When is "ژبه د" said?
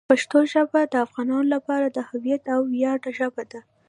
0.53-0.95